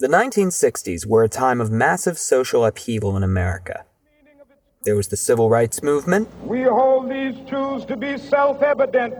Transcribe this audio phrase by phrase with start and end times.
[0.00, 3.84] The 1960s were a time of massive social upheaval in America.
[4.82, 6.26] There was the civil rights movement.
[6.42, 9.14] We hold these truths to be self evident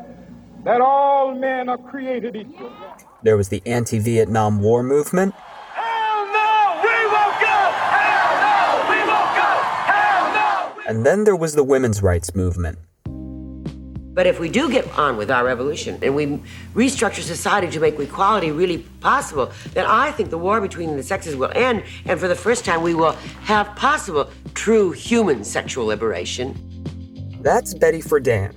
[0.64, 2.72] that all men are created equal.
[3.22, 5.32] There was the anti Vietnam War movement.
[5.34, 6.80] Hell no!
[6.82, 7.60] We won't go!
[7.94, 8.90] Hell no!
[8.90, 9.50] We won't go!
[9.94, 10.82] Hell no!
[10.88, 12.78] And then there was the women's rights movement.
[14.14, 16.40] But if we do get on with our revolution and we
[16.72, 21.34] restructure society to make equality really possible, then I think the war between the sexes
[21.34, 23.12] will end, and for the first time, we will
[23.42, 26.54] have possible true human sexual liberation.
[27.42, 28.54] That's Betty Friedan.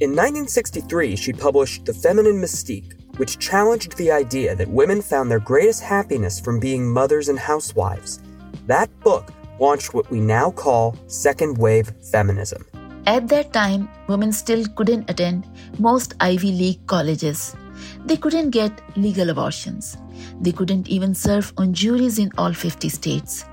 [0.00, 5.40] In 1963, she published The Feminine Mystique, which challenged the idea that women found their
[5.40, 8.20] greatest happiness from being mothers and housewives.
[8.66, 12.64] That book launched what we now call second wave feminism.
[13.06, 15.48] At that time, women still couldn't attend
[15.80, 17.56] most Ivy League colleges.
[18.04, 19.96] They couldn't get legal abortions.
[20.40, 23.44] They couldn't even serve on juries in all 50 states.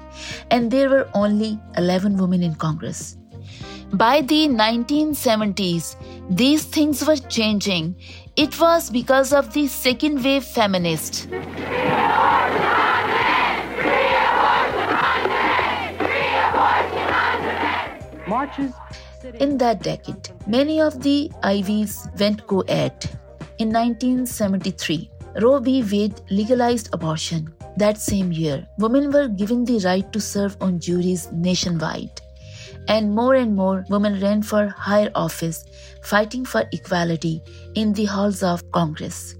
[0.52, 3.18] And there were only 11 women in Congress.
[3.92, 5.96] By the 1970s,
[6.30, 7.96] these things were changing.
[8.36, 11.28] It was because of the second wave feminists.
[18.28, 18.74] Marches
[19.24, 22.96] In that decade, many of the Ivies went co ed.
[23.58, 25.84] In 1973, Roe v.
[25.84, 27.54] Wade legalized abortion.
[27.76, 32.22] That same year, women were given the right to serve on juries nationwide.
[32.88, 35.66] And more and more women ran for higher office,
[36.02, 37.42] fighting for equality
[37.76, 39.36] in the halls of Congress.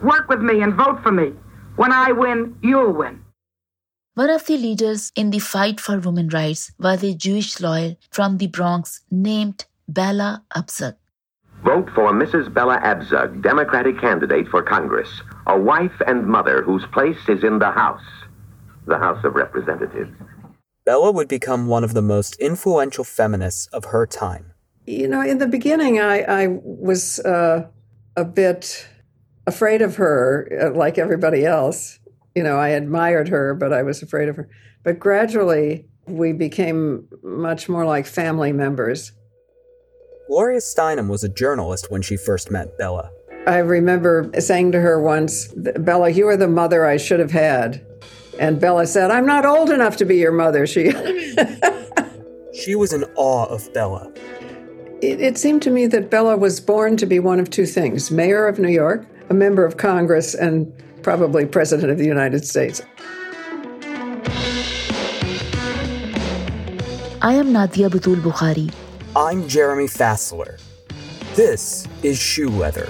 [0.00, 1.32] Work with me and vote for me.
[1.74, 3.24] When I win, you'll win.
[4.18, 8.38] One of the leaders in the fight for women's rights was a Jewish lawyer from
[8.38, 10.96] the Bronx named Bella Abzug.
[11.64, 12.52] Vote for Mrs.
[12.52, 15.08] Bella Abzug, Democratic candidate for Congress,
[15.46, 18.02] a wife and mother whose place is in the House,
[18.88, 20.10] the House of Representatives.
[20.84, 24.50] Bella would become one of the most influential feminists of her time.
[24.84, 27.68] You know, in the beginning, I, I was uh,
[28.16, 28.88] a bit
[29.46, 31.97] afraid of her, uh, like everybody else.
[32.38, 34.48] You know, I admired her, but I was afraid of her.
[34.84, 39.10] But gradually, we became much more like family members.
[40.28, 43.10] Gloria Steinem was a journalist when she first met Bella.
[43.48, 47.84] I remember saying to her once, Bella, you are the mother I should have had.
[48.38, 50.64] And Bella said, I'm not old enough to be your mother.
[50.64, 50.92] She,
[52.54, 54.12] She was in awe of Bella.
[55.02, 58.12] it, it seemed to me that Bella was born to be one of two things
[58.12, 60.72] mayor of New York, a member of Congress, and
[61.02, 62.82] probably president of the United States.
[67.20, 68.72] I am Nadia Batul Bukhari.
[69.16, 70.60] I'm Jeremy Fassler.
[71.34, 72.88] This is Shoe Leather.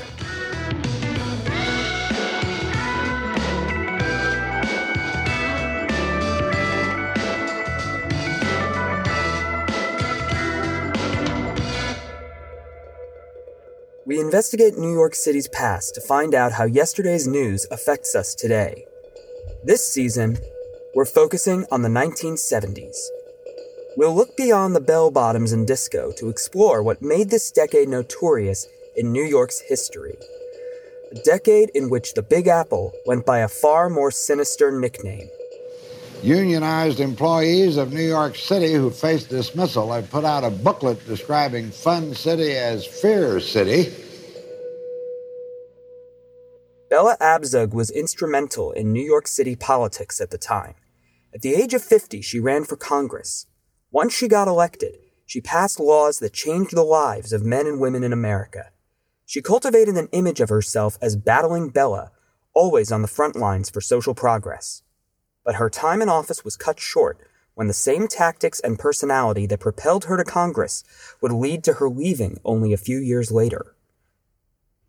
[14.19, 18.85] We investigate New York City's past to find out how yesterday's news affects us today.
[19.63, 20.39] This season,
[20.93, 22.97] we're focusing on the 1970s.
[23.97, 28.67] We'll look beyond the bell bottoms and disco to explore what made this decade notorious
[28.97, 30.19] in New York's history.
[31.13, 35.29] A decade in which the Big Apple went by a far more sinister nickname.
[36.25, 41.71] Unionized employees of New York City who faced dismissal have put out a booklet describing
[41.71, 44.07] Fun City as Fear City.
[46.91, 50.75] Bella Abzug was instrumental in New York City politics at the time.
[51.35, 53.47] At the age of 50, she ran for Congress.
[53.91, 54.97] Once she got elected,
[55.27, 58.71] she passed laws that changed the lives of men and women in America.
[59.27, 62.11] She cultivated an image of herself as battling Bella,
[62.55, 64.83] always on the front lines for social progress.
[65.45, 67.19] But her time in office was cut short
[67.53, 70.85] when the same tactics and personality that propelled her to Congress
[71.21, 73.75] would lead to her leaving only a few years later.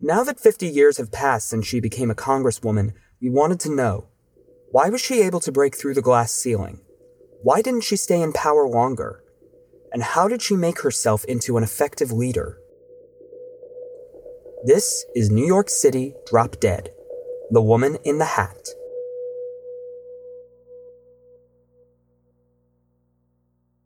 [0.02, 4.08] Now that 50 years have passed since she became a congresswoman, we wanted to know
[4.72, 6.80] why was she able to break through the glass ceiling?
[7.44, 9.24] Why didn't she stay in power longer?
[9.92, 12.60] And how did she make herself into an effective leader?
[14.64, 16.92] This is New York City Drop Dead
[17.52, 18.70] The Woman in the Hat.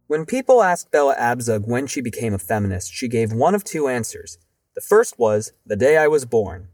[0.05, 3.87] When people asked Bella Abzug when she became a feminist, she gave one of two
[3.87, 4.37] answers.
[4.75, 6.69] The first was, the day I was born.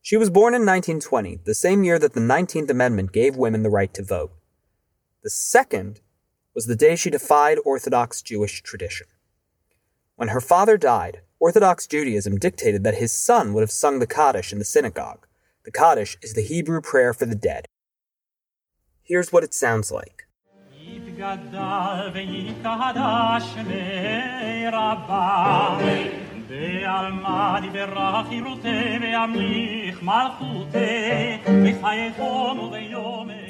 [0.00, 3.70] She was born in 1920, the same year that the 19th Amendment gave women the
[3.70, 4.32] right to vote.
[5.22, 6.00] The second
[6.54, 9.06] was the day she defied Orthodox Jewish tradition.
[10.16, 14.52] When her father died, Orthodox Judaism dictated that his son would have sung the Kaddish
[14.52, 15.26] in the synagogue.
[15.64, 17.66] The Kaddish is the Hebrew prayer for the dead.
[19.02, 20.26] Here's what it sounds like.
[26.48, 26.82] The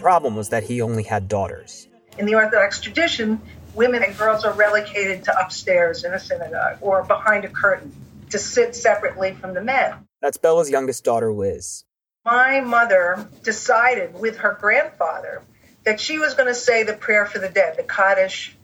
[0.00, 1.88] problem was that he only had daughters.
[2.19, 3.41] In the Orthodox tradition,
[3.75, 7.93] women and girls are relegated to upstairs in a synagogue or behind a curtain
[8.31, 10.06] to sit separately from the men.
[10.23, 11.85] That's Bella's youngest daughter, Liz.
[12.25, 15.43] My mother decided with her grandfather
[15.85, 18.56] that she was going to say the prayer for the dead, the Kaddish,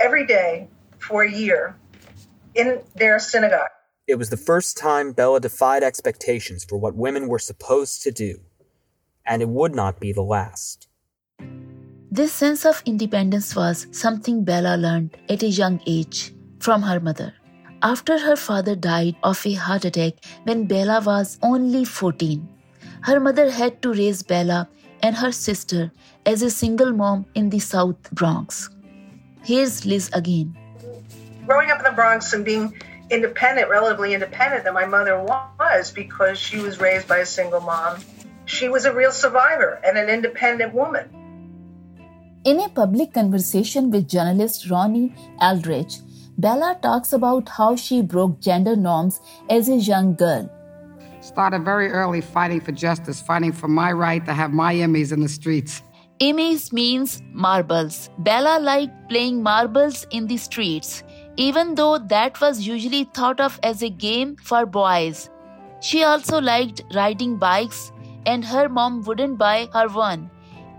[0.00, 0.66] every day
[0.98, 1.76] for a year
[2.56, 3.68] in their synagogue.
[4.06, 8.38] It was the first time Bella defied expectations for what women were supposed to do,
[9.26, 10.86] and it would not be the last.
[12.08, 17.34] This sense of independence was something Bella learned at a young age from her mother.
[17.82, 22.48] After her father died of a heart attack when Bella was only 14,
[23.02, 24.68] her mother had to raise Bella
[25.02, 25.90] and her sister
[26.24, 28.70] as a single mom in the South Bronx.
[29.42, 30.56] Here's Liz again.
[31.44, 32.72] Growing up in the Bronx and being
[33.10, 38.00] independent, relatively independent than my mother was because she was raised by a single mom,
[38.44, 41.08] she was a real survivor and an independent woman.
[42.44, 45.98] In a public conversation with journalist Ronnie Aldrich,
[46.38, 49.20] Bella talks about how she broke gender norms
[49.50, 50.50] as a young girl.
[51.20, 55.20] Started very early fighting for justice, fighting for my right to have my Emmys in
[55.20, 55.82] the streets.
[56.20, 58.10] Emmys means marbles.
[58.18, 61.02] Bella liked playing marbles in the streets,
[61.36, 65.28] even though that was usually thought of as a game for boys.
[65.80, 67.92] She also liked riding bikes,
[68.24, 70.30] and her mom wouldn't buy her one.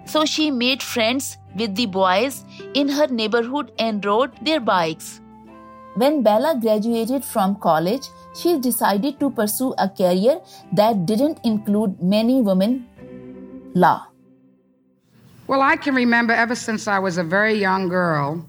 [0.05, 2.43] So she made friends with the boys
[2.73, 5.21] in her neighborhood and rode their bikes.
[5.95, 10.39] When Bella graduated from college, she decided to pursue a career
[10.73, 12.85] that didn't include many women
[13.73, 14.07] law.
[15.47, 18.45] Well, I can remember ever since I was a very young girl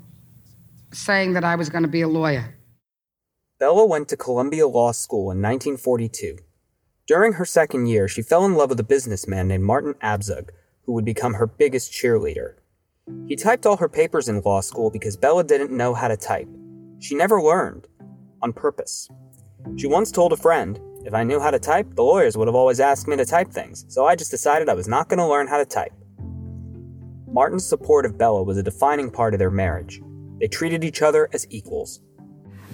[0.92, 2.54] saying that I was going to be a lawyer.
[3.58, 6.38] Bella went to Columbia Law School in 1942.
[7.06, 10.50] During her second year, she fell in love with a businessman named Martin Abzug,
[10.82, 12.54] who would become her biggest cheerleader.
[13.26, 16.48] He typed all her papers in law school because Bella didn't know how to type.
[17.00, 17.86] She never learned,
[18.42, 19.08] on purpose.
[19.76, 22.54] She once told a friend, if I knew how to type, the lawyers would have
[22.54, 25.26] always asked me to type things, so I just decided I was not going to
[25.26, 25.92] learn how to type.
[27.26, 30.00] Martin's support of Bella was a defining part of their marriage.
[30.38, 32.00] They treated each other as equals.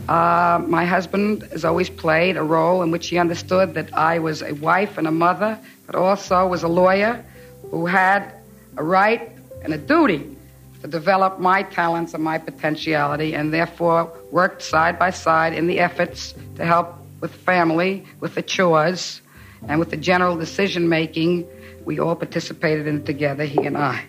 [0.08, 4.42] Uh, my husband has always played a role in which he understood that I was
[4.42, 7.24] a wife and a mother, but also was a lawyer
[7.70, 8.34] who had
[8.76, 9.30] a right
[9.62, 10.36] and a duty
[10.82, 15.80] to develop my talents and my potentiality, and therefore worked side by side in the
[15.80, 19.22] efforts to help with family, with the chores,
[19.66, 21.46] and with the general decision making.
[21.86, 24.04] We all participated in it together, he and I.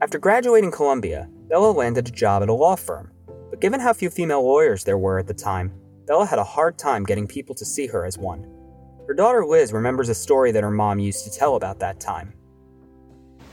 [0.00, 3.10] After graduating Columbia, Bella landed a job at a law firm.
[3.50, 5.72] But given how few female lawyers there were at the time,
[6.06, 8.46] Bella had a hard time getting people to see her as one.
[9.08, 12.34] Her daughter Liz remembers a story that her mom used to tell about that time.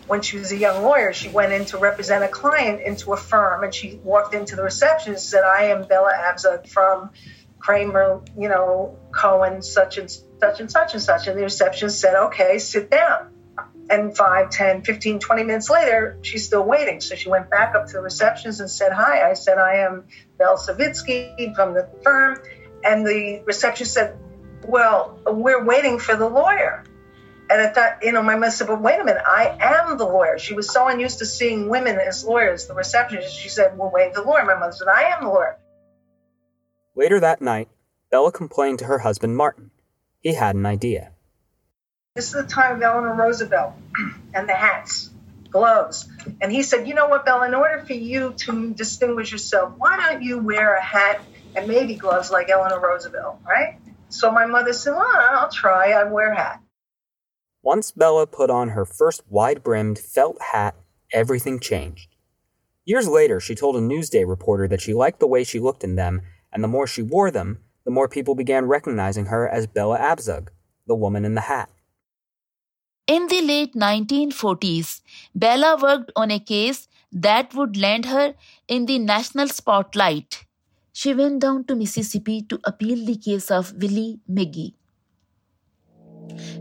[0.05, 3.17] When she was a young lawyer, she went in to represent a client into a
[3.17, 7.09] firm and she walked into the reception and said, I am Bella Abzug from
[7.57, 10.07] Kramer, you know, Cohen, such and
[10.39, 11.25] such and such and such.
[11.25, 13.33] And the receptionist said, okay, sit down.
[13.89, 16.99] And 5, 10, 15, 20 minutes later, she's still waiting.
[16.99, 19.29] So she went back up to the receptionist and said, Hi.
[19.29, 20.05] I said, I am
[20.37, 22.41] Belle Savitzky from the firm.
[22.83, 24.17] And the receptionist said,
[24.67, 26.83] Well, we're waiting for the lawyer.
[27.49, 30.05] And I thought, you know, my mother said, But wait a minute, I am the
[30.05, 30.37] lawyer.
[30.37, 32.67] She was so unused to seeing women as lawyers.
[32.67, 34.43] The receptionist, she said, Well, wait, the lawyer.
[34.43, 35.57] My mother said, I am the lawyer.
[36.95, 37.69] Later that night,
[38.11, 39.71] Bella complained to her husband, Martin.
[40.19, 41.11] He had an idea.
[42.17, 43.73] This is the time of Eleanor Roosevelt
[44.33, 45.11] and the hats,
[45.51, 46.09] gloves.
[46.41, 49.97] And he said, You know what, Bella, in order for you to distinguish yourself, why
[49.97, 51.21] don't you wear a hat
[51.55, 53.77] and maybe gloves like Eleanor Roosevelt, right?
[54.09, 55.91] So my mother said, Well, I'll try.
[55.91, 56.59] I wear a hat.
[57.61, 60.73] Once Bella put on her first wide brimmed felt hat,
[61.13, 62.15] everything changed.
[62.83, 65.95] Years later, she told a Newsday reporter that she liked the way she looked in
[65.95, 69.99] them, and the more she wore them, the more people began recognizing her as Bella
[69.99, 70.47] Abzug,
[70.87, 71.69] the woman in the hat.
[73.07, 74.99] In the late 1940s,
[75.33, 78.33] Bella worked on a case that would land her
[78.67, 80.43] in the national spotlight.
[80.91, 84.73] She went down to Mississippi to appeal the case of Willie McGee.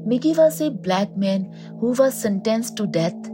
[0.06, 3.26] McGee was a black man who was sentenced to death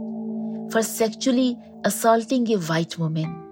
[0.71, 3.43] for sexually assaulting a white woman.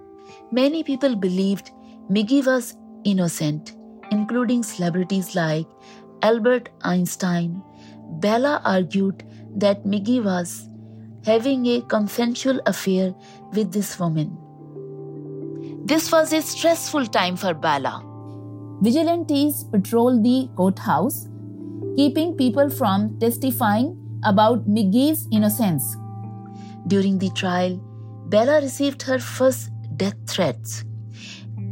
[0.50, 1.70] Many people believed
[2.10, 3.76] McGee was innocent,
[4.10, 5.68] including celebrities like
[6.22, 7.62] Albert Einstein.
[8.18, 9.22] Bella argued
[9.56, 10.68] that McGee was
[11.24, 13.14] having a consensual affair
[13.52, 14.36] with this woman.
[15.84, 18.04] This was a stressful time for Bella.
[18.82, 21.28] Vigilantes patrolled the courthouse,
[21.96, 25.96] keeping people from testifying about McGee's innocence.
[26.86, 27.76] During the trial,
[28.26, 30.84] Bella received her first death threats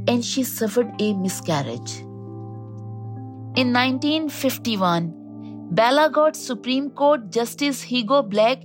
[0.07, 2.01] and she suffered a miscarriage.
[3.57, 5.20] In 1951,
[5.73, 8.59] Bella got Supreme Court Justice Hugo Black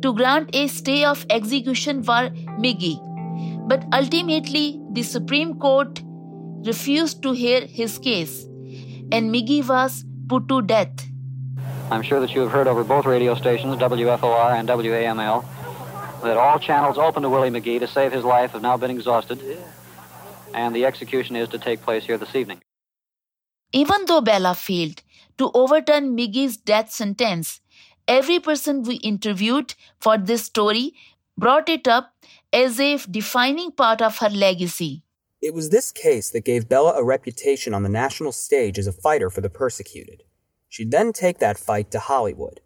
[0.00, 2.30] to grant a stay of execution for
[2.64, 3.00] McGee,
[3.68, 6.00] but ultimately the Supreme Court
[6.64, 8.44] refused to hear his case,
[9.10, 11.08] and McGee was put to death.
[11.90, 15.44] I'm sure that you have heard over both radio stations, WFOR and WAML,
[16.22, 19.40] that all channels open to Willie McGee to save his life have now been exhausted,
[20.54, 22.60] and the execution is to take place here this evening.
[23.72, 25.02] Even though Bella failed
[25.38, 27.60] to overturn McGee's death sentence,
[28.08, 30.94] every person we interviewed for this story
[31.36, 32.14] brought it up
[32.52, 35.02] as a defining part of her legacy.
[35.40, 38.92] It was this case that gave Bella a reputation on the national stage as a
[38.92, 40.22] fighter for the persecuted.
[40.68, 42.60] She'd then take that fight to Hollywood.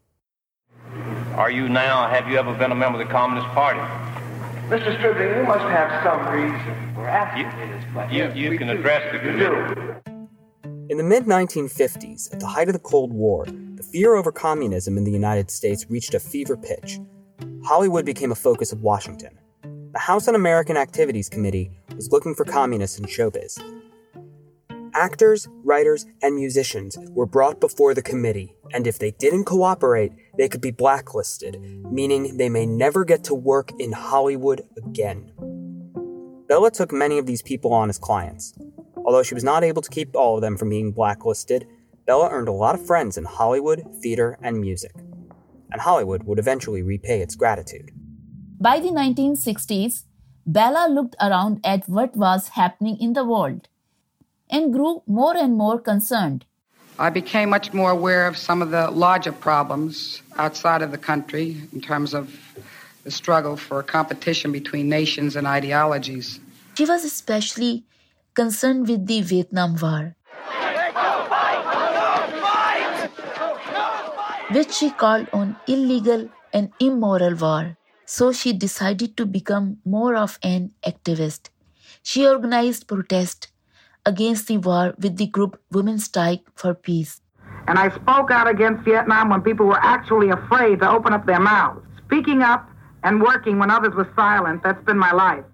[1.34, 3.80] Are you now, have you ever been a member of the Communist Party?
[4.68, 4.96] Mr.
[4.98, 8.36] Stribling, you must have some reason for asking me this question.
[8.36, 10.15] You, you can address the committee.
[10.88, 14.96] In the mid 1950s, at the height of the Cold War, the fear over communism
[14.96, 17.00] in the United States reached a fever pitch.
[17.64, 19.36] Hollywood became a focus of Washington.
[19.92, 23.60] The House Un American Activities Committee was looking for communists in showbiz.
[24.94, 30.48] Actors, writers, and musicians were brought before the committee, and if they didn't cooperate, they
[30.48, 35.32] could be blacklisted, meaning they may never get to work in Hollywood again.
[36.48, 38.54] Bella took many of these people on as clients.
[39.06, 41.68] Although she was not able to keep all of them from being blacklisted,
[42.06, 44.92] Bella earned a lot of friends in Hollywood, theater, and music.
[45.70, 47.92] And Hollywood would eventually repay its gratitude.
[48.60, 50.04] By the 1960s,
[50.44, 53.68] Bella looked around at what was happening in the world
[54.50, 56.44] and grew more and more concerned.
[56.98, 61.56] I became much more aware of some of the larger problems outside of the country
[61.72, 62.34] in terms of
[63.04, 66.40] the struggle for competition between nations and ideologies.
[66.74, 67.84] She was especially
[68.36, 70.14] concerned with the Vietnam War,
[74.52, 77.76] which she called an illegal and immoral war.
[78.04, 81.48] So she decided to become more of an activist.
[82.02, 83.48] She organized protests
[84.04, 87.20] against the war with the group Women Strike for Peace.
[87.66, 91.40] And I spoke out against Vietnam when people were actually afraid to open up their
[91.40, 91.82] mouths.
[92.04, 92.70] Speaking up
[93.02, 95.44] and working when others were silent, that's been my life.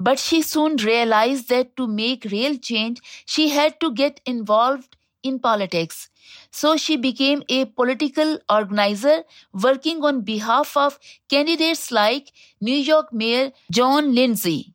[0.00, 5.38] But she soon realized that to make real change, she had to get involved in
[5.38, 6.08] politics.
[6.50, 13.52] So she became a political organizer working on behalf of candidates like New York Mayor
[13.70, 14.74] John Lindsay.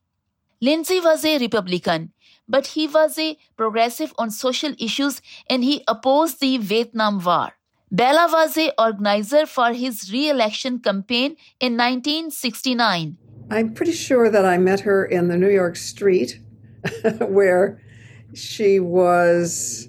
[0.61, 2.13] Lindsay was a Republican,
[2.47, 7.53] but he was a progressive on social issues and he opposed the Vietnam War.
[7.91, 13.17] Bella was a organizer for his re-election campaign in 1969.
[13.49, 16.39] I'm pretty sure that I met her in the New York street
[17.19, 17.81] where
[18.33, 19.87] she was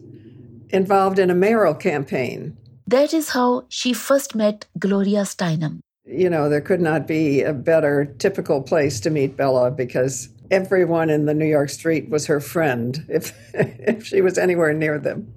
[0.71, 2.57] involved in a mayoral campaign.
[2.87, 5.81] That is how she first met Gloria Steinem.
[6.05, 11.09] You know, there could not be a better typical place to meet Bella because everyone
[11.09, 15.33] in the New York street was her friend if, if she was anywhere near them.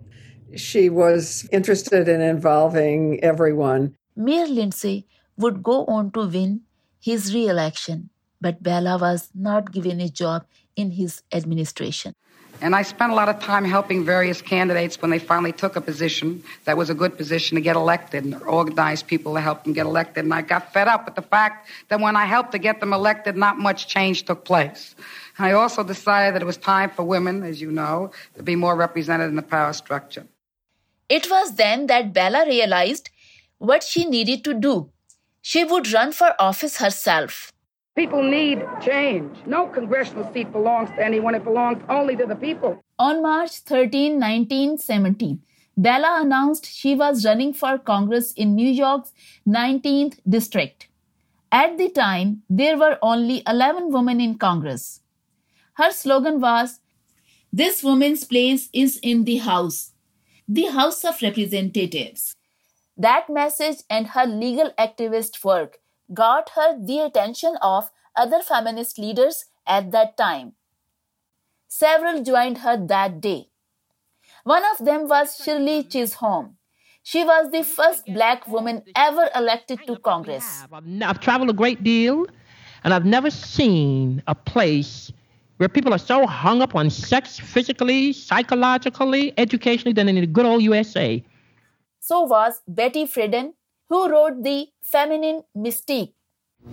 [0.55, 3.95] She was interested in involving everyone.
[4.15, 5.07] Mayor Lindsay
[5.37, 6.61] would go on to win
[6.99, 8.09] his re election,
[8.41, 12.13] but Bella was not given a job in his administration.
[12.59, 15.81] And I spent a lot of time helping various candidates when they finally took a
[15.81, 19.73] position that was a good position to get elected and organize people to help them
[19.73, 20.23] get elected.
[20.25, 22.93] And I got fed up with the fact that when I helped to get them
[22.93, 24.95] elected, not much change took place.
[25.37, 28.55] And I also decided that it was time for women, as you know, to be
[28.55, 30.25] more represented in the power structure.
[31.09, 33.11] It was then that Bella realized
[33.59, 34.89] what she needed to do.
[35.49, 37.53] She would run for office herself.
[37.95, 39.37] People need change.
[39.45, 42.83] No congressional seat belongs to anyone, it belongs only to the people.
[42.99, 45.39] On March 13, 1970,
[45.77, 49.13] Bella announced she was running for Congress in New York's
[49.47, 50.89] 19th district.
[51.49, 54.99] At the time, there were only 11 women in Congress.
[55.75, 56.81] Her slogan was
[57.53, 59.93] This woman's place is in the House,
[60.45, 62.36] the House of Representatives.
[62.97, 65.77] That message and her legal activist work
[66.11, 70.53] got her the attention of other feminist leaders at that time.
[71.67, 73.49] Several joined her that day.
[74.45, 76.57] One of them was Shirley Chisholm.
[77.03, 80.63] She was the first black woman ever elected to Congress.
[81.01, 82.25] I've traveled a great deal,
[82.83, 85.11] and I've never seen a place
[85.57, 90.45] where people are so hung up on sex physically, psychologically, educationally than in the good
[90.45, 91.23] old USA.
[92.07, 93.51] So was Betty Friedan,
[93.89, 96.13] who wrote The Feminine Mystique.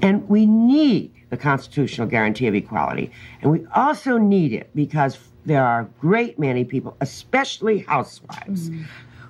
[0.00, 3.10] And we need the constitutional guarantee of equality.
[3.42, 8.84] And we also need it because there are a great many people, especially housewives, mm.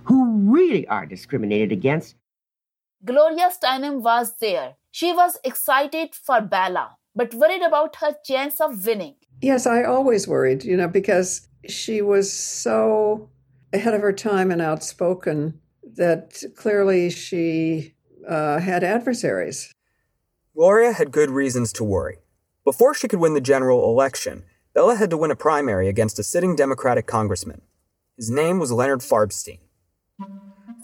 [0.04, 2.16] who really are discriminated against.
[3.02, 4.74] Gloria Steinem was there.
[4.90, 9.14] She was excited for Bella, but worried about her chance of winning.
[9.40, 13.30] Yes, I always worried, you know, because she was so
[13.72, 15.60] ahead of her time and outspoken
[15.96, 17.94] that clearly she
[18.28, 19.72] uh, had adversaries.
[20.54, 22.18] Gloria had good reasons to worry.
[22.64, 26.22] Before she could win the general election, Bella had to win a primary against a
[26.22, 27.60] sitting Democratic congressman.
[28.16, 29.58] His name was Leonard Farbstein.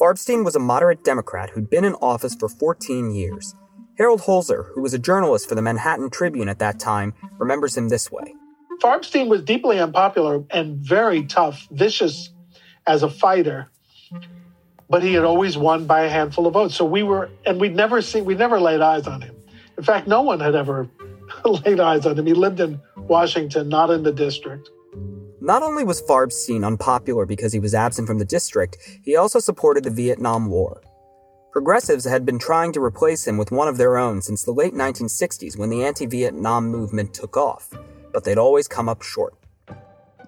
[0.00, 3.54] Farbstein was a moderate Democrat who'd been in office for 14 years.
[3.99, 7.88] Harold Holzer, who was a journalist for the Manhattan Tribune at that time, remembers him
[7.88, 8.35] this way.
[8.83, 12.30] Farbstein was deeply unpopular and very tough, vicious
[12.87, 13.71] as a fighter
[14.90, 16.75] but he had always won by a handful of votes.
[16.75, 19.37] So we were, and we'd never seen, we'd never laid eyes on him.
[19.78, 20.88] In fact, no one had ever
[21.44, 22.26] laid eyes on him.
[22.26, 24.68] He lived in Washington, not in the district.
[25.40, 29.85] Not only was Farbstein unpopular because he was absent from the district, he also supported
[29.85, 30.82] the Vietnam War.
[31.52, 34.75] Progressives had been trying to replace him with one of their own since the late
[34.75, 37.70] 1960s when the anti Vietnam movement took off,
[38.12, 39.35] but they'd always come up short.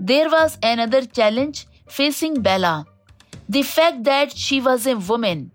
[0.01, 2.87] There was another challenge facing Bella
[3.49, 5.53] the fact that she was a woman.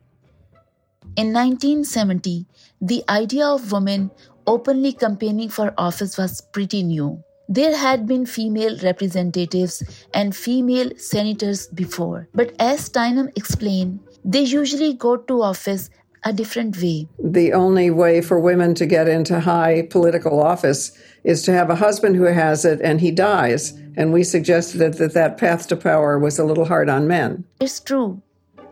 [1.16, 2.46] In 1970,
[2.82, 4.12] the idea of women
[4.46, 7.24] openly campaigning for office was pretty new.
[7.50, 9.82] There had been female representatives
[10.14, 15.90] and female senators before, but as Steinem explained, they usually go to office
[16.24, 17.08] a different way.
[17.24, 20.92] The only way for women to get into high political office
[21.24, 23.74] is to have a husband who has it and he dies.
[23.96, 27.46] And we suggested that that, that path to power was a little hard on men.
[27.60, 28.22] It's true.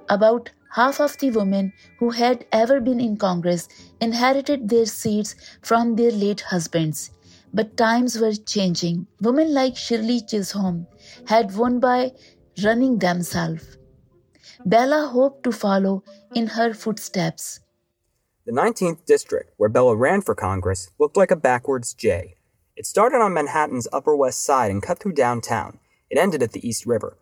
[0.10, 3.68] About half of the women who had ever been in Congress
[4.02, 7.12] inherited their seats from their late husbands.
[7.54, 9.08] But times were changing.
[9.22, 10.88] Women like Shirley Chisholm
[11.26, 12.12] had won by
[12.64, 13.75] running themselves.
[14.66, 17.60] Bella hoped to follow in her footsteps.
[18.48, 22.36] The 19th district, where Bella ran for Congress, looked like a backwards J.
[22.76, 25.78] It started on Manhattan's Upper West Side and cut through downtown.
[26.10, 27.20] It ended at the East River.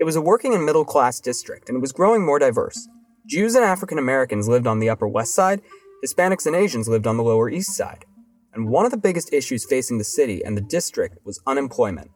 [0.00, 2.88] It was a working and middle class district, and it was growing more diverse.
[3.26, 5.60] Jews and African Americans lived on the Upper West Side,
[6.02, 8.06] Hispanics and Asians lived on the Lower East Side.
[8.54, 12.12] And one of the biggest issues facing the city and the district was unemployment.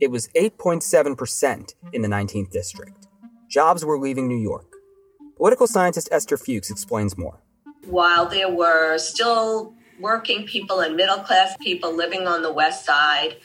[0.00, 3.03] It was 8.7% in the 19th district.
[3.54, 4.66] Jobs were leaving New York.
[5.36, 7.38] Political scientist Esther Fuchs explains more.
[7.86, 13.36] While there were still working people and middle class people living on the west side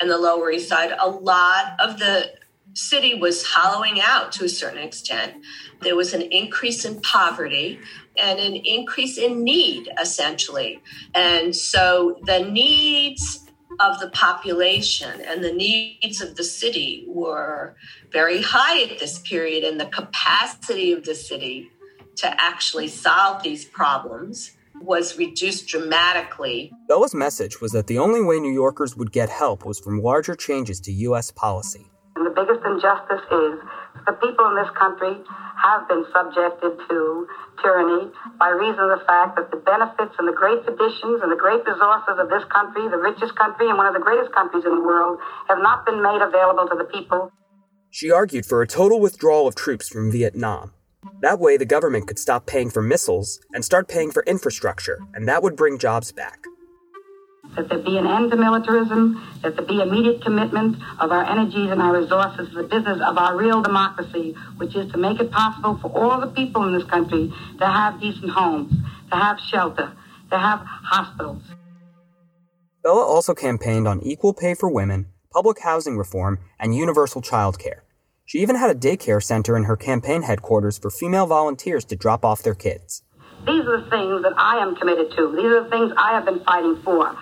[0.00, 2.30] and the lower east side, a lot of the
[2.72, 5.34] city was hollowing out to a certain extent.
[5.82, 7.78] There was an increase in poverty
[8.16, 10.80] and an increase in need, essentially.
[11.14, 13.47] And so the needs
[13.80, 17.76] of the population and the needs of the city were
[18.10, 21.70] very high at this period, and the capacity of the city
[22.16, 26.72] to actually solve these problems was reduced dramatically.
[26.88, 30.34] Bella's message was that the only way New Yorkers would get help was from larger
[30.34, 31.30] changes to U.S.
[31.30, 31.90] policy.
[32.16, 33.60] And the biggest injustice is
[34.08, 35.20] the people in this country
[35.60, 37.28] have been subjected to
[37.60, 38.08] tyranny
[38.40, 41.60] by reason of the fact that the benefits and the great traditions and the great
[41.68, 44.80] resources of this country, the richest country and one of the greatest countries in the
[44.80, 45.20] world,
[45.52, 47.30] have not been made available to the people.
[47.90, 50.72] She argued for a total withdrawal of troops from Vietnam.
[51.20, 55.28] That way, the government could stop paying for missiles and start paying for infrastructure, and
[55.28, 56.44] that would bring jobs back.
[57.56, 61.70] That there be an end to militarism, that there be immediate commitment of our energies
[61.70, 65.30] and our resources to the business of our real democracy, which is to make it
[65.30, 68.72] possible for all the people in this country to have decent homes,
[69.10, 69.92] to have shelter,
[70.30, 71.42] to have hospitals.
[72.84, 77.82] Bella also campaigned on equal pay for women, public housing reform, and universal child care.
[78.24, 82.24] She even had a daycare center in her campaign headquarters for female volunteers to drop
[82.24, 83.02] off their kids.
[83.46, 85.34] These are the things that I am committed to.
[85.34, 87.16] These are the things I have been fighting for.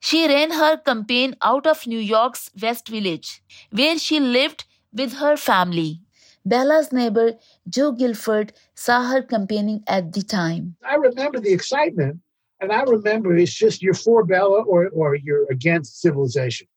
[0.00, 5.36] She ran her campaign out of New York's West Village, where she lived with her
[5.36, 6.00] family.
[6.44, 7.32] Bella's neighbor,
[7.68, 10.76] Joe Guilford, saw her campaigning at the time.
[10.88, 12.20] I remember the excitement,
[12.60, 16.68] and I remember it's just you're for Bella or, or you're against civilization.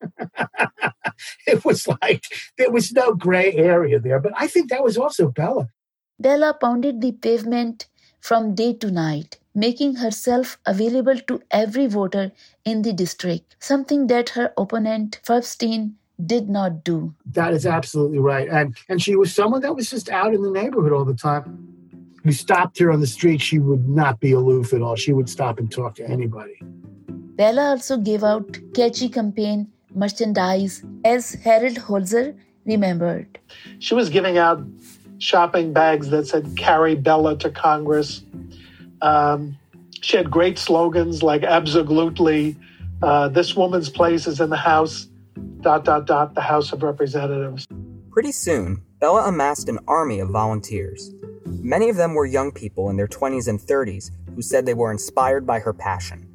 [1.46, 2.24] it was like
[2.58, 4.20] there was no gray area there.
[4.20, 5.68] But I think that was also Bella.
[6.18, 7.86] Bella pounded the pavement
[8.20, 12.30] from day to night, making herself available to every voter
[12.64, 17.14] in the district, something that her opponent, Farbstein, did not do.
[17.32, 18.48] That is absolutely right.
[18.48, 21.72] And and she was someone that was just out in the neighborhood all the time.
[22.24, 24.96] You stopped her on the street, she would not be aloof at all.
[24.96, 26.58] She would stop and talk to anybody.
[27.36, 33.38] Bella also gave out catchy campaign merchandise, as Harold Holzer remembered.
[33.78, 34.62] She was giving out
[35.18, 38.22] shopping bags that said "Carry Bella to Congress."
[39.02, 39.56] Um,
[40.00, 42.56] she had great slogans like "Absolutely,"
[43.02, 45.08] uh, "This woman's place is in the House,"
[45.60, 47.66] dot dot dot, the House of Representatives.
[48.10, 51.12] Pretty soon, Bella amassed an army of volunteers.
[51.46, 54.90] Many of them were young people in their 20s and 30s who said they were
[54.90, 56.26] inspired by her passion.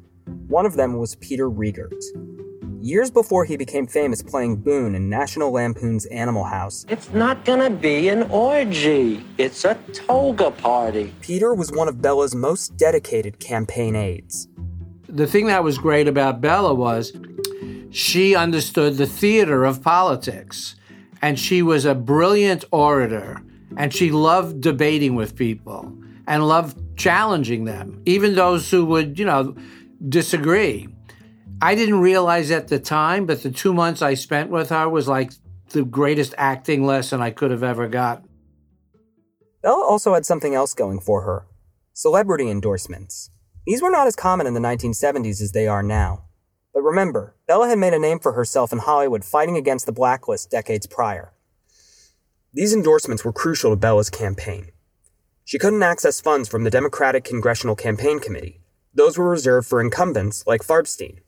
[0.48, 2.02] One of them was Peter Riegert.
[2.82, 7.70] Years before he became famous playing Boon in National Lampoon's Animal House, It's not gonna
[7.70, 9.24] be an orgy.
[9.38, 11.14] It's a toga party.
[11.20, 14.48] Peter was one of Bella's most dedicated campaign aides.
[15.08, 17.12] The thing that was great about Bella was
[17.92, 20.74] she understood the theater of politics
[21.22, 23.40] and she was a brilliant orator
[23.76, 29.24] and she loved debating with people and loved challenging them, even those who would, you
[29.24, 29.54] know,
[30.08, 30.88] disagree.
[31.62, 35.06] I didn't realize at the time, but the two months I spent with her was
[35.06, 35.30] like
[35.70, 38.24] the greatest acting lesson I could have ever got.
[39.62, 41.46] Bella also had something else going for her
[41.92, 43.30] celebrity endorsements.
[43.64, 46.24] These were not as common in the 1970s as they are now.
[46.74, 50.50] But remember, Bella had made a name for herself in Hollywood fighting against the blacklist
[50.50, 51.32] decades prior.
[52.52, 54.72] These endorsements were crucial to Bella's campaign.
[55.44, 58.62] She couldn't access funds from the Democratic Congressional Campaign Committee.
[58.92, 61.20] Those were reserved for incumbents like Farbstein.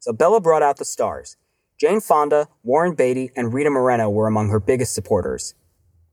[0.00, 1.36] So Bella brought out the stars.
[1.78, 5.54] Jane Fonda, Warren Beatty, and Rita Moreno were among her biggest supporters.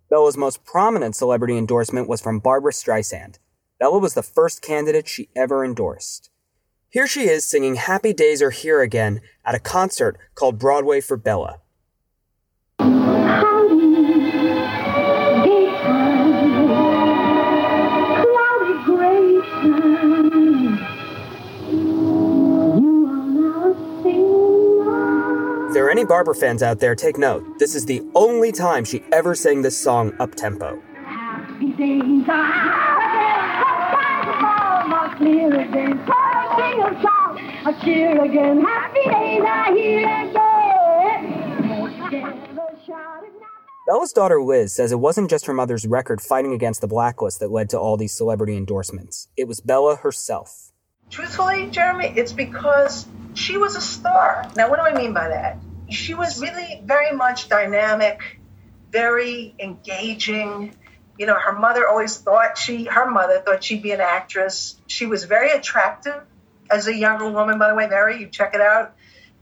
[0.10, 3.40] Bella's most prominent celebrity endorsement was from Barbra Streisand.
[3.80, 6.30] Bella was the first candidate she ever endorsed.
[6.90, 11.18] Here she is singing Happy Days Are Here Again at a concert called Broadway for
[11.18, 11.60] Bella.
[25.98, 27.58] Any Barbara fans out there, take note.
[27.58, 30.80] This is the only time she ever sang this song up tempo.
[43.88, 47.50] Bella's daughter Liz says it wasn't just her mother's record fighting against the blacklist that
[47.50, 49.30] led to all these celebrity endorsements.
[49.36, 50.72] It was Bella herself.
[51.10, 54.48] Truthfully, Jeremy, it's because she was a star.
[54.56, 55.58] Now, what do I mean by that?
[55.90, 58.40] She was really very much dynamic,
[58.92, 60.76] very engaging.
[61.18, 64.80] You know, her mother always thought she, her mother thought she'd be an actress.
[64.88, 66.22] She was very attractive
[66.70, 68.96] as a younger woman, by the way, Mary, you check it out.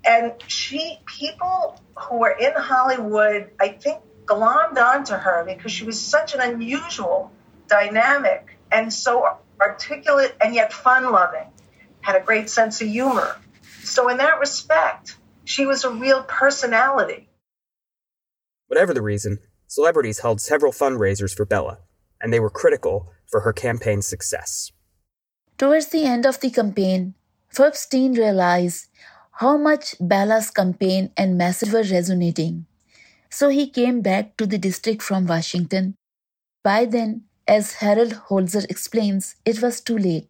[0.06, 6.00] And she, people who were in Hollywood, I think, glommed onto her because she was
[6.00, 7.32] such an unusual,
[7.68, 11.48] dynamic, and so articulate and yet fun loving,
[12.02, 13.36] had a great sense of humor.
[13.84, 17.30] So, in that respect, she was a real personality.
[18.68, 21.80] Whatever the reason, celebrities held several fundraisers for Bella,
[22.20, 24.72] and they were critical for her campaign's success.
[25.58, 27.14] Towards the end of the campaign,
[27.54, 28.88] Farbstein realized
[29.32, 32.66] how much Bella's campaign and message were resonating.
[33.30, 35.96] So he came back to the district from Washington.
[36.64, 40.28] By then, as Harold Holzer explains, it was too late.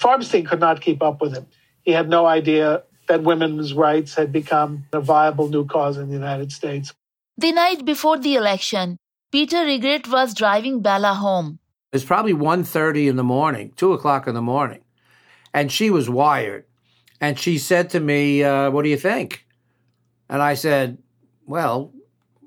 [0.00, 1.46] Farbstein could not keep up with him.
[1.82, 6.14] He had no idea that women's rights had become a viable new cause in the
[6.14, 6.92] United States.
[7.36, 8.98] The night before the election,
[9.32, 11.58] Peter Riegert was driving Bella home.
[11.92, 14.80] It's probably 1.30 in the morning, 2 o'clock in the morning.
[15.52, 16.64] And she was wired.
[17.20, 19.46] And she said to me, uh, What do you think?
[20.28, 20.98] And I said,
[21.46, 21.92] Well,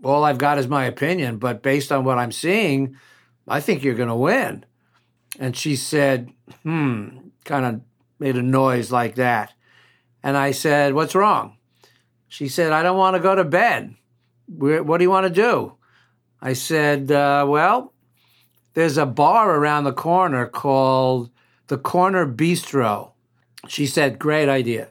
[0.04, 2.98] all I've got is my opinion, but based on what I'm seeing,
[3.48, 4.66] I think you're going to win.
[5.40, 6.32] And she said,
[6.64, 7.82] Hmm, kind of
[8.20, 9.54] made a noise like that.
[10.28, 11.56] And I said, What's wrong?
[12.28, 13.96] She said, I don't want to go to bed.
[14.48, 15.78] What do you want to do?
[16.42, 17.94] I said, uh, Well,
[18.74, 21.30] there's a bar around the corner called
[21.68, 23.14] the Corner Bistro.
[23.70, 24.90] She said, Great idea.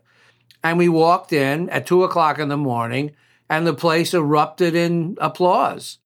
[0.64, 3.14] And we walked in at two o'clock in the morning,
[3.50, 5.98] and the place erupted in applause.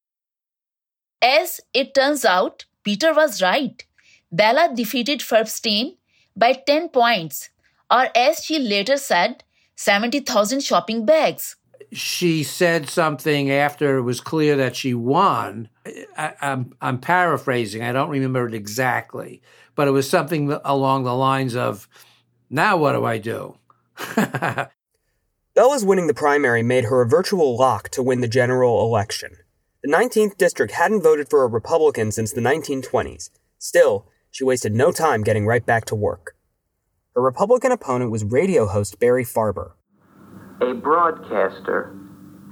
[1.23, 3.87] As it turns out, Peter was right.
[4.33, 5.99] Bella defeated Farbstein
[6.35, 7.50] by 10 points,
[7.90, 9.44] or as she later said,
[9.76, 11.57] 70,000 shopping bags.
[11.92, 15.68] she said something after it was clear that she won.
[16.16, 17.83] I, I'm I'm paraphrasing.
[17.83, 19.42] I don't remember it exactly,
[19.74, 21.88] but it was something along the lines of,
[22.48, 23.57] "Now what do I do?"
[25.55, 29.37] Bella's winning the primary made her a virtual lock to win the general election.
[29.83, 33.31] The 19th district hadn't voted for a Republican since the 1920s.
[33.59, 36.37] Still, she wasted no time getting right back to work.
[37.16, 39.73] Her Republican opponent was radio host Barry Farber.
[40.61, 41.96] A broadcaster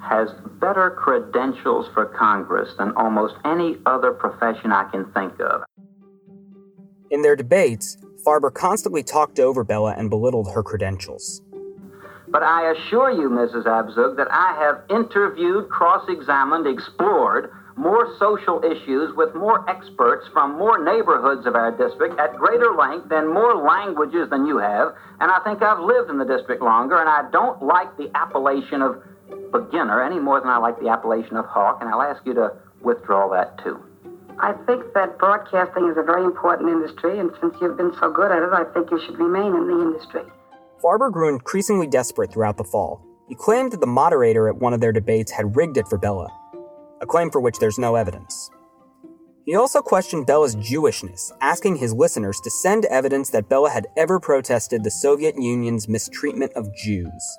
[0.02, 5.62] has better credentials for Congress than almost any other profession I can think of.
[7.10, 11.40] In their debates, Farber constantly talked over Bella and belittled her credentials.
[12.26, 13.64] But I assure you, Mrs.
[13.64, 20.58] Abzug, that I have interviewed, cross examined, explored more social issues with more experts from
[20.58, 24.94] more neighborhoods of our district at greater length and more languages than you have.
[25.20, 28.82] And I think I've lived in the district longer, and I don't like the appellation
[28.82, 29.00] of
[29.52, 32.52] beginner any more than I like the appellation of hawk, and I'll ask you to
[32.82, 33.78] withdraw that too.
[34.40, 38.30] I think that broadcasting is a very important industry, and since you've been so good
[38.30, 40.22] at it, I think you should remain in the industry.
[40.82, 43.04] Farber grew increasingly desperate throughout the fall.
[43.28, 46.28] He claimed that the moderator at one of their debates had rigged it for Bella,
[47.00, 48.50] a claim for which there's no evidence.
[49.44, 54.20] He also questioned Bella's Jewishness, asking his listeners to send evidence that Bella had ever
[54.20, 57.38] protested the Soviet Union's mistreatment of Jews.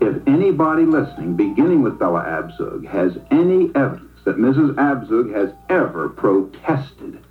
[0.00, 4.74] If anybody listening, beginning with Bella Abzug, has any evidence that Mrs.
[4.74, 7.24] Abzug has ever protested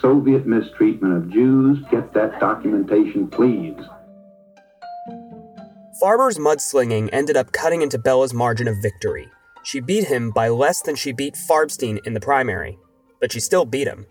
[0.00, 3.76] Soviet mistreatment of Jews, get that documentation, please.
[6.00, 9.28] Farber's mudslinging ended up cutting into Bella's margin of victory.
[9.66, 12.78] She beat him by less than she beat Farbstein in the primary,
[13.20, 14.06] but she still beat him.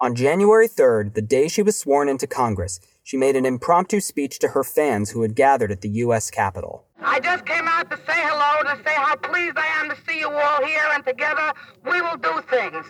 [0.00, 4.40] On January 3rd, the day she was sworn into Congress, she made an impromptu speech
[4.40, 6.30] to her fans who had gathered at the U.S.
[6.32, 6.84] Capitol.
[7.00, 10.18] I just came out to say hello, to say how pleased I am to see
[10.18, 11.52] you all here, and together
[11.88, 12.86] we will do things.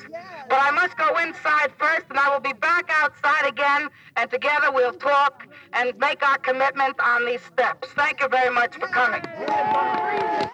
[0.48, 4.72] But I must go inside first, and I will be back outside again, and together
[4.72, 7.88] we'll talk and make our commitment on these steps.
[7.88, 9.20] Thank you very much for coming.
[9.36, 10.50] Here,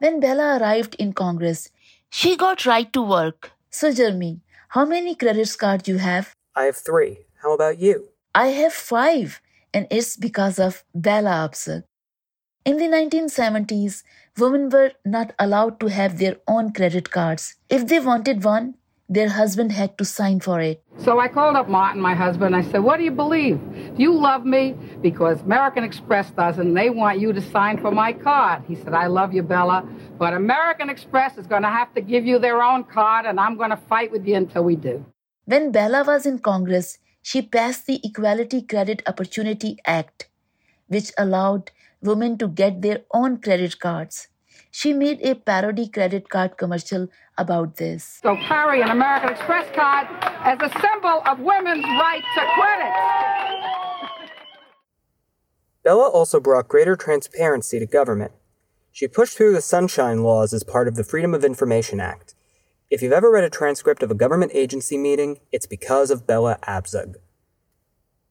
[0.00, 1.70] When Bella arrived in Congress,
[2.08, 3.52] she got right to work.
[3.70, 6.34] So, Jeremy, how many credit cards you have?
[6.56, 7.18] I have three.
[7.42, 8.08] How about you?
[8.34, 9.40] I have five,
[9.72, 11.84] and it's because of Bella Abzug.
[12.70, 14.04] In the 1970s,
[14.38, 17.56] women were not allowed to have their own credit cards.
[17.68, 18.76] If they wanted one,
[19.08, 20.80] their husband had to sign for it.
[20.98, 22.54] So I called up Martin, my husband.
[22.54, 23.58] I said, What do you believe?
[23.96, 24.76] Do you love me?
[25.02, 26.68] Because American Express doesn't.
[26.68, 28.62] and They want you to sign for my card.
[28.68, 29.82] He said, I love you, Bella.
[30.16, 33.56] But American Express is going to have to give you their own card, and I'm
[33.56, 35.04] going to fight with you until we do.
[35.44, 40.28] When Bella was in Congress, she passed the Equality Credit Opportunity Act,
[40.86, 44.28] which allowed women to get their own credit cards.
[44.70, 48.20] She made a parody credit card commercial about this.
[48.22, 50.06] So carry an American Express card
[50.44, 52.92] as a symbol of women's right to credit.
[55.82, 58.32] Bella also brought greater transparency to government.
[58.92, 62.34] She pushed through the Sunshine Laws as part of the Freedom of Information Act.
[62.90, 66.58] If you've ever read a transcript of a government agency meeting, it's because of Bella
[66.66, 67.14] Abzug.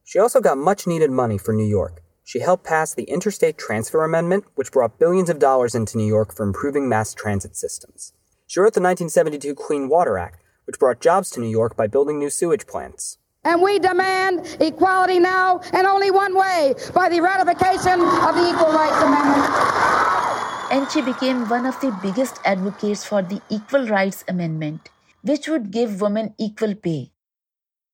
[0.04, 2.02] She also got much needed money for New York.
[2.30, 6.32] She helped pass the Interstate Transfer Amendment, which brought billions of dollars into New York
[6.32, 8.12] for improving mass transit systems.
[8.46, 12.20] She wrote the 1972 Clean Water Act, which brought jobs to New York by building
[12.20, 13.18] new sewage plants.
[13.42, 18.74] And we demand equality now and only one way by the ratification of the Equal
[18.78, 19.50] Rights Amendment.
[20.70, 24.88] And she became one of the biggest advocates for the Equal Rights Amendment,
[25.22, 27.10] which would give women equal pay.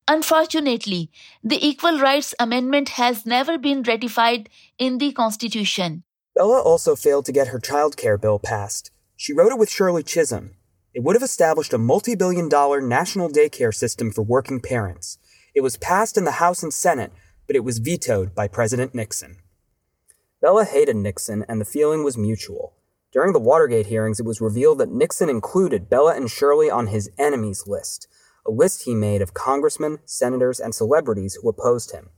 [0.09, 1.11] Unfortunately,
[1.43, 6.03] the Equal Rights Amendment has never been ratified in the Constitution.
[6.33, 8.91] Bella also failed to get her child care bill passed.
[9.17, 10.51] She wrote it with Shirley Chisholm.
[10.93, 15.17] It would have established a multi billion dollar national daycare system for working parents.
[15.53, 17.11] It was passed in the House and Senate,
[17.45, 19.37] but it was vetoed by President Nixon.
[20.41, 22.75] Bella hated Nixon, and the feeling was mutual.
[23.11, 27.09] During the Watergate hearings, it was revealed that Nixon included Bella and Shirley on his
[27.17, 28.07] enemies list
[28.47, 32.09] a list he made of congressmen, senators, and celebrities who opposed him.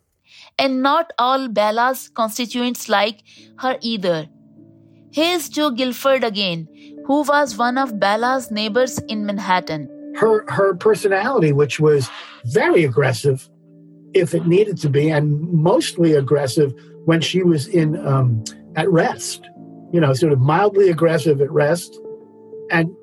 [0.58, 3.24] And not all Bella's constituents like
[3.60, 4.28] her either.
[5.12, 6.68] Here's Joe Guilford again,
[7.06, 9.90] who was one of Bella's neighbors in Manhattan.
[10.16, 12.10] Her her personality, which was
[12.46, 13.50] very aggressive,
[14.14, 16.74] if it needed to be, and mostly aggressive
[17.06, 18.44] when she was in um,
[18.76, 19.50] at rest.
[19.92, 22.00] You know, sort of mildly aggressive at rest,
[22.70, 22.96] and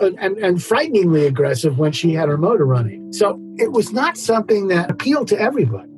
[0.00, 3.12] and, and frighteningly aggressive when she had her motor running.
[3.12, 5.90] So it was not something that appealed to everybody.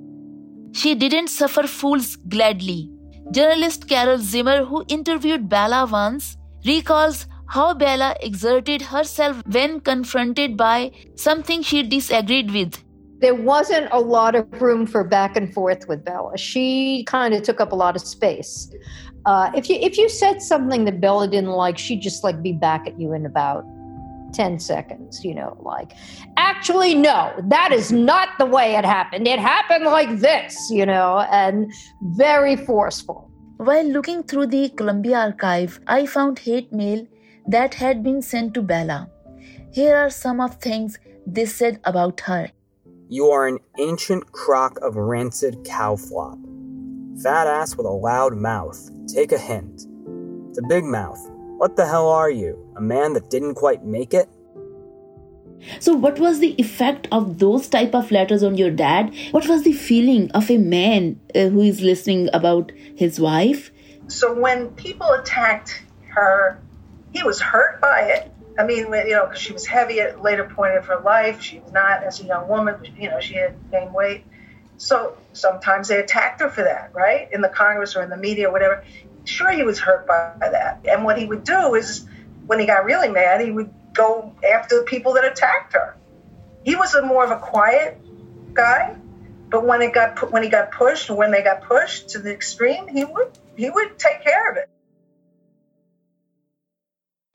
[0.72, 2.90] She didn't suffer fools gladly.
[3.32, 10.92] Journalist Carol Zimmer, who interviewed Bella once, recalls how Bella exerted herself when confronted by
[11.14, 12.82] something she disagreed with.
[13.18, 16.36] There wasn't a lot of room for back and forth with Bella.
[16.36, 18.70] She kind of took up a lot of space.
[19.26, 22.52] Uh, if you if you said something that Bella didn't like, she'd just like be
[22.52, 23.64] back at you in about
[24.32, 25.92] 10 seconds, you know, like,
[26.36, 29.26] actually, no, that is not the way it happened.
[29.26, 33.30] It happened like this, you know, and very forceful.
[33.56, 37.06] While looking through the Columbia archive, I found hate mail
[37.48, 39.08] that had been sent to Bella.
[39.72, 42.50] Here are some of things they said about her.
[43.08, 46.38] You are an ancient crock of rancid cow flop.
[47.22, 48.90] Fat ass with a loud mouth.
[49.06, 49.86] Take a hint.
[50.54, 51.18] The big mouth.
[51.56, 52.58] What the hell are you?
[52.76, 54.28] A man that didn't quite make it?
[55.80, 59.14] So what was the effect of those type of letters on your dad?
[59.30, 63.70] What was the feeling of a man uh, who is listening about his wife?
[64.08, 66.60] So when people attacked her,
[67.12, 68.32] he was hurt by it.
[68.58, 71.40] I mean, you know, because she was heavy at a later point of her life.
[71.40, 72.76] She was not as a young woman.
[72.98, 74.24] You know, she had gained weight.
[74.78, 77.28] So sometimes they attacked her for that, right?
[77.32, 78.84] In the Congress or in the media or whatever.
[79.24, 80.80] Sure, he was hurt by that.
[80.88, 82.06] And what he would do is,
[82.46, 85.96] when he got really mad, he would go after the people that attacked her.
[86.64, 87.98] He was a more of a quiet
[88.52, 88.96] guy,
[89.48, 92.88] but when it got when he got pushed, when they got pushed to the extreme,
[92.88, 94.68] he would he would take care of it.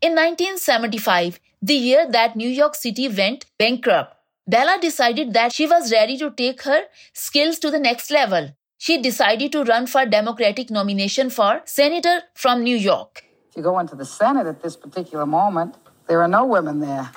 [0.01, 4.15] In 1975, the year that New York City went bankrupt,
[4.51, 6.81] Bella decided that she was ready to take her
[7.13, 8.49] skills to the next level.
[8.77, 13.23] She decided to run for Democratic nomination for senator from New York.
[13.49, 15.75] If you go into the Senate at this particular moment,
[16.07, 17.11] there are no women there.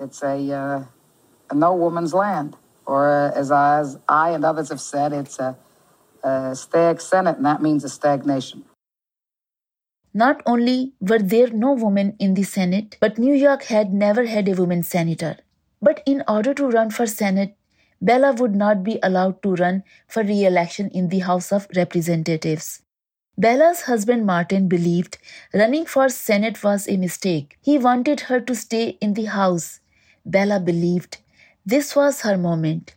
[0.00, 0.82] It's a, uh,
[1.50, 2.56] a no woman's land.
[2.84, 5.56] Or uh, as, I, as I and others have said, it's a,
[6.24, 8.64] a stag Senate, and that means a stagnation.
[10.12, 14.48] Not only were there no women in the Senate, but New York had never had
[14.48, 15.36] a woman senator.
[15.80, 17.56] But in order to run for Senate,
[18.00, 22.82] Bella would not be allowed to run for re election in the House of Representatives.
[23.38, 25.18] Bella's husband Martin believed
[25.52, 27.58] running for Senate was a mistake.
[27.60, 29.80] He wanted her to stay in the House.
[30.24, 31.18] Bella believed
[31.64, 32.94] this was her moment.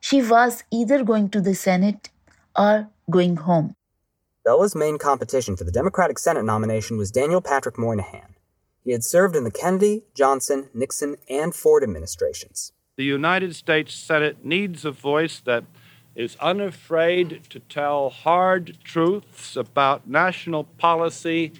[0.00, 2.10] She was either going to the Senate
[2.56, 3.74] or going home.
[4.44, 8.34] Bella's main competition for the Democratic Senate nomination was Daniel Patrick Moynihan.
[8.84, 12.72] He had served in the Kennedy, Johnson, Nixon, and Ford administrations.
[12.96, 15.64] The United States Senate needs a voice that
[16.14, 21.52] is unafraid to tell hard truths about national policy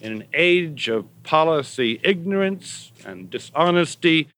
[0.00, 4.28] in an age of policy ignorance and dishonesty.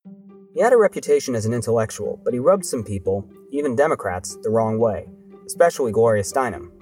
[0.54, 4.50] He had a reputation as an intellectual, but he rubbed some people, even Democrats, the
[4.50, 5.06] wrong way,
[5.46, 6.79] especially Gloria Steinem.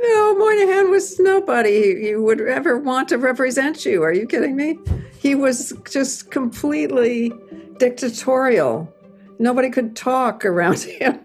[0.00, 4.02] No, Moynihan was nobody you would ever want to represent you.
[4.02, 4.78] Are you kidding me?
[5.18, 7.32] He was just completely
[7.78, 8.92] dictatorial.
[9.38, 11.20] Nobody could talk around him.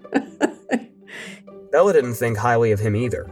[1.72, 3.30] Bella didn't think highly of him either.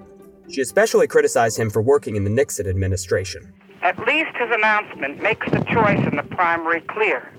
[0.50, 3.54] She especially criticized him for working in the Nixon administration.
[3.82, 7.32] At least his announcement makes the choice in the primary clear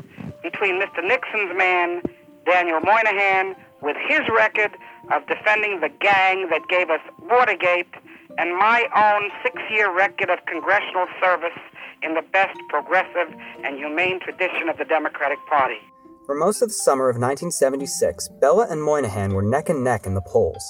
[0.43, 1.03] between Mr.
[1.03, 2.03] Nixon's man,
[2.47, 4.71] Daniel Moynihan, with his record
[5.13, 7.95] of defending the gang that gave us Watergate,
[8.39, 11.59] and my own six year record of congressional service
[12.03, 13.35] in the best progressive
[13.65, 15.79] and humane tradition of the Democratic Party.
[16.27, 20.15] For most of the summer of 1976, Bella and Moynihan were neck and neck in
[20.15, 20.63] the polls.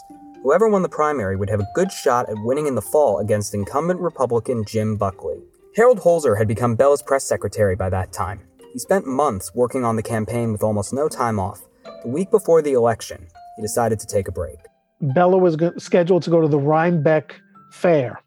[0.42, 3.52] Whoever won the primary would have a good shot at winning in the fall against
[3.52, 5.42] incumbent Republican Jim Buckley.
[5.76, 8.40] Harold Holzer had become Bella's press secretary by that time.
[8.72, 11.60] He spent months working on the campaign with almost no time off.
[12.02, 14.58] The week before the election, he decided to take a break.
[15.00, 17.40] Bella was go- scheduled to go to the Rhinebeck
[17.72, 18.20] Fair,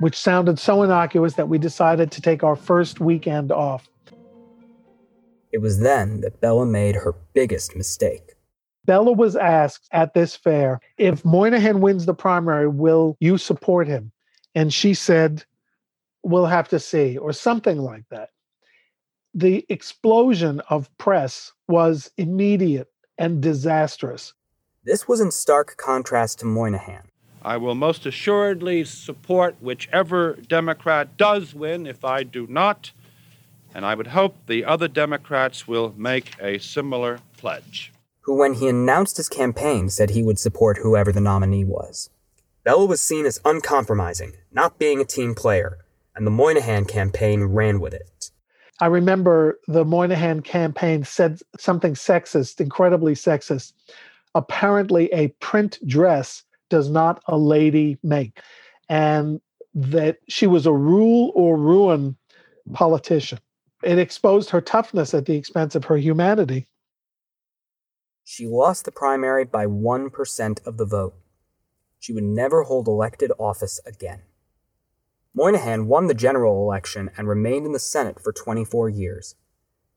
[0.00, 3.88] which sounded so innocuous that we decided to take our first weekend off.
[5.52, 8.32] It was then that Bella made her biggest mistake.
[8.84, 14.12] Bella was asked at this fair, if Moynihan wins the primary, will you support him?
[14.54, 15.44] And she said,
[16.22, 18.30] we'll have to see, or something like that.
[19.32, 24.34] The explosion of press was immediate and disastrous.
[24.84, 27.04] This was in stark contrast to Moynihan.
[27.42, 32.92] I will most assuredly support whichever Democrat does win if I do not,
[33.74, 37.92] and I would hope the other Democrats will make a similar pledge.
[38.22, 42.10] Who, when he announced his campaign, said he would support whoever the nominee was.
[42.62, 45.78] Bella was seen as uncompromising, not being a team player,
[46.14, 48.30] and the Moynihan campaign ran with it.
[48.80, 53.72] I remember the Moynihan campaign said something sexist, incredibly sexist.
[54.34, 58.40] Apparently, a print dress does not a lady make.
[58.88, 59.40] And
[59.74, 62.16] that she was a rule or ruin
[62.72, 63.38] politician.
[63.82, 66.66] It exposed her toughness at the expense of her humanity.
[68.24, 71.14] She lost the primary by 1% of the vote.
[71.98, 74.22] She would never hold elected office again.
[75.34, 79.34] Moynihan won the general election and remained in the Senate for 24 years.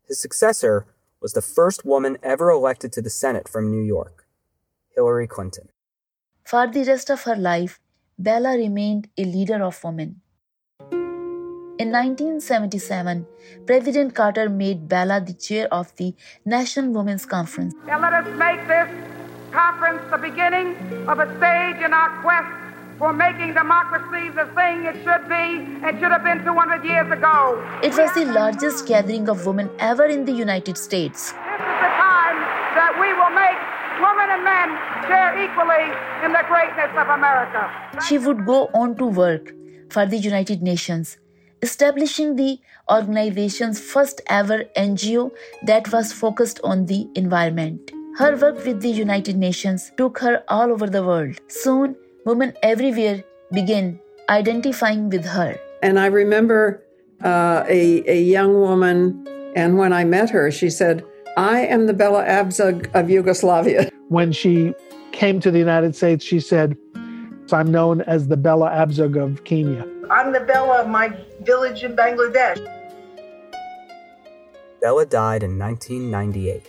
[0.07, 0.87] His successor
[1.21, 4.25] was the first woman ever elected to the Senate from New York,
[4.97, 5.69] Hillary Clinton.
[6.43, 7.79] For the rest of her life,
[8.17, 10.21] Bella remained a leader of women.
[11.79, 13.27] In 1977,
[13.67, 17.75] President Carter made Bella the chair of the National Women's Conference.
[17.87, 18.89] And let us make this
[19.51, 20.75] conference the beginning
[21.07, 22.49] of a stage in our quest
[22.97, 25.45] for making democracy the thing it should be
[25.85, 27.63] and should have been 200 years ago.
[27.83, 31.31] It was the largest gathering of women ever in the United States.
[31.31, 32.37] This is the time
[32.73, 33.56] that we will make women and
[34.47, 34.69] men
[35.07, 35.85] share equally
[36.25, 37.61] in the greatness of America.
[38.07, 39.53] She would go on to work
[39.89, 41.17] for the United Nations,
[41.61, 45.31] establishing the organization's first ever NGO
[45.69, 47.91] that was focused on the environment.
[48.17, 51.39] Her work with the United Nations took her all over the world.
[51.47, 51.95] Soon,
[52.25, 53.23] women everywhere
[53.53, 55.59] began identifying with her.
[55.83, 56.83] And I remember
[57.23, 61.05] uh, a, a young woman, and when I met her, she said,
[61.37, 63.91] I am the Bella Abzug of Yugoslavia.
[64.09, 64.73] When she
[65.11, 66.77] came to the United States, she said,
[67.51, 69.85] I'm known as the Bella Abzug of Kenya.
[70.09, 72.57] I'm the Bella of my village in Bangladesh.
[74.81, 76.65] Bella died in 1998.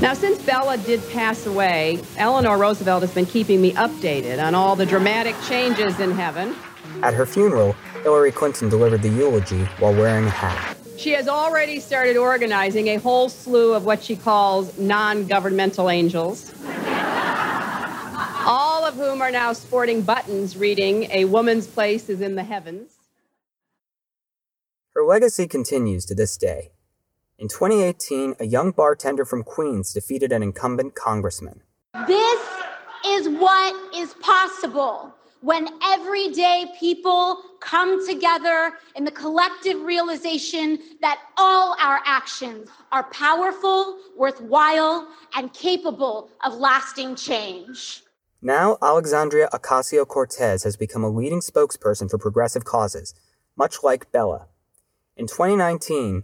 [0.00, 4.76] Now, since Bella did pass away, Eleanor Roosevelt has been keeping me updated on all
[4.76, 6.54] the dramatic changes in heaven.
[7.02, 7.72] At her funeral,
[8.02, 10.79] Hillary Clinton delivered the eulogy while wearing a hat.
[11.00, 16.52] She has already started organizing a whole slew of what she calls non governmental angels,
[18.44, 22.92] all of whom are now sporting buttons reading, A Woman's Place is in the Heavens.
[24.94, 26.72] Her legacy continues to this day.
[27.38, 31.62] In 2018, a young bartender from Queens defeated an incumbent congressman.
[32.06, 32.46] This
[33.06, 41.76] is what is possible when everyday people come together in the collective realization that all
[41.80, 48.02] our actions are powerful, worthwhile, and capable of lasting change.
[48.42, 53.14] Now, Alexandria Ocasio Cortez has become a leading spokesperson for progressive causes,
[53.56, 54.46] much like Bella.
[55.16, 56.22] In 2019,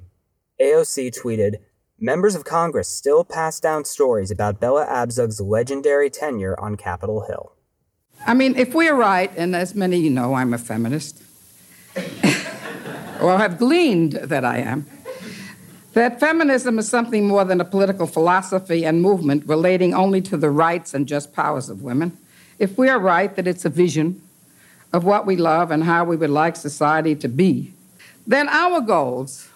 [0.61, 1.57] AOC tweeted,
[1.99, 7.56] Members of Congress still pass down stories about Bella Abzug's legendary tenure on Capitol Hill.
[8.27, 11.23] I mean, if we're right, and as many you know, I'm a feminist,
[13.21, 14.85] or have gleaned that I am,
[15.93, 20.51] that feminism is something more than a political philosophy and movement relating only to the
[20.51, 22.19] rights and just powers of women.
[22.59, 24.21] If we are right that it's a vision
[24.93, 27.73] of what we love and how we would like society to be,
[28.27, 29.49] then our goals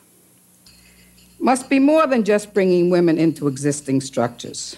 [1.40, 4.76] must be more than just bringing women into existing structures.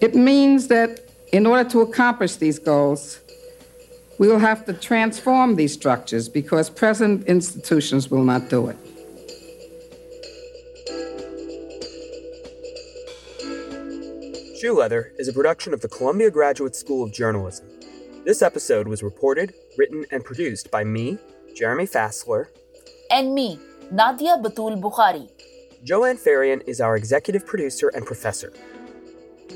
[0.00, 3.20] It means that in order to accomplish these goals,
[4.18, 8.76] we will have to transform these structures because present institutions will not do it.
[14.60, 17.66] Shoe Leather is a production of the Columbia Graduate School of Journalism.
[18.24, 21.18] This episode was reported, written, and produced by me,
[21.56, 22.46] Jeremy Fassler,
[23.10, 23.58] And me,
[23.90, 25.28] Nadia Batul Bukhari.
[25.82, 28.52] Joanne Faryon is our executive producer and professor.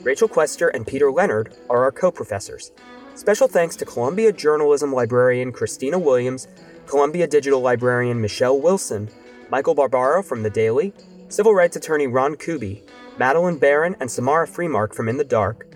[0.02, 2.72] Rachel Quester and Peter Leonard are our co professors.
[3.14, 6.48] Special thanks to Columbia Journalism librarian Christina Williams,
[6.86, 9.08] Columbia Digital librarian Michelle Wilson,
[9.50, 10.92] Michael Barbaro from The Daily,
[11.28, 12.84] civil rights attorney Ron Kuby,
[13.18, 15.66] Madeleine Baran and Samara Freemark from In the Dark,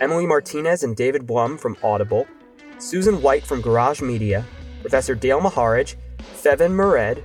[0.00, 2.26] Emily Martinez and David Blum from Audible,
[2.78, 4.44] Susan White from Garage Media,
[4.82, 7.24] Professor Dale Maharidge, Fevin Mured,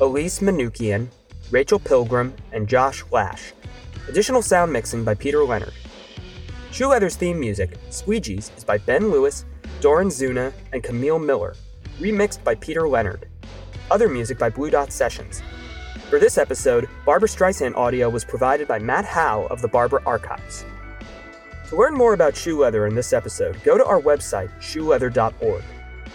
[0.00, 1.08] Elise Manukian,
[1.50, 3.52] Rachel Pilgrim, and Josh Lash.
[4.08, 5.74] Additional sound mixing by Peter Leonard.
[6.70, 9.44] Shoe Leather's theme music, Squeegees, is by Ben Lewis,
[9.82, 11.54] Doran Zuna, and Camille Miller,
[11.98, 13.28] remixed by Peter Leonard.
[13.90, 15.42] Other music by Blue Dot Sessions.
[16.08, 20.64] For this episode, Barbra Streisand audio was provided by Matt Howe of the Barbra Archives.
[21.68, 25.62] To learn more about shoe leather in this episode, go to our website, shoeleather.org.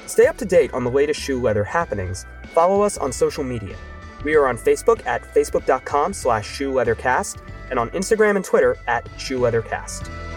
[0.08, 2.26] Stay up to date on the latest shoe leather happenings,
[2.56, 3.76] follow us on social media.
[4.24, 10.32] We are on Facebook at facebook.com slash shoeleathercast and on Instagram and Twitter at shoeleathercast.